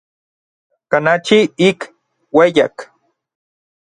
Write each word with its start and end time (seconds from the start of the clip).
Kanachi 0.89 1.39
ik 1.67 1.79
ueyak. 2.37 2.75